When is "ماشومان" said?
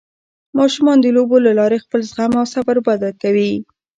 0.59-0.97